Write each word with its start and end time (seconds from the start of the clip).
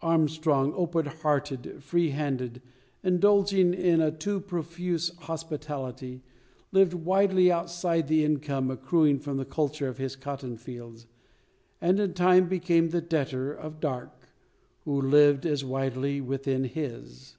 Armstrong, 0.00 0.72
open 0.76 1.04
hearted, 1.04 1.82
free 1.82 2.08
handed, 2.08 2.62
indulging 3.02 3.74
in 3.74 4.00
a 4.00 4.10
too 4.10 4.40
profuse 4.40 5.10
hospitality, 5.24 6.22
lived 6.72 6.94
widely 6.94 7.52
outside 7.52 8.08
the 8.08 8.24
income 8.24 8.70
accruing 8.70 9.18
from 9.18 9.36
the 9.36 9.44
culture 9.44 9.86
of 9.86 9.98
his 9.98 10.16
cotton 10.16 10.56
fields, 10.56 11.06
and 11.82 12.00
in 12.00 12.14
time 12.14 12.48
became 12.48 12.88
the 12.88 13.02
debtor 13.02 13.52
of 13.52 13.78
Darke, 13.78 14.30
who 14.86 14.98
lived 14.98 15.44
as 15.44 15.62
widely 15.66 16.18
within 16.18 16.64
his. 16.64 17.36